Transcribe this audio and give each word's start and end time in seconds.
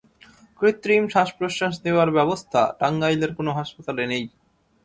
কৃত্রিম 0.59 1.03
শ্বাসপ্রশ্বাস 1.07 1.73
দেওয়ার 1.85 2.09
ব্যবস্থা 2.17 2.61
টাঙ্গাইলের 2.79 3.31
কোনো 3.37 3.51
হাসপাতালে 3.57 4.03
নেই। 4.11 4.23